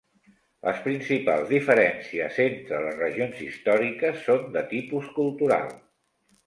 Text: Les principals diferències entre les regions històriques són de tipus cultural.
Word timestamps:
Les 0.67 0.79
principals 0.85 1.45
diferències 1.51 2.39
entre 2.47 2.81
les 2.87 2.99
regions 3.05 3.45
històriques 3.51 4.21
són 4.27 4.53
de 4.59 4.69
tipus 4.77 5.17
cultural. 5.21 5.73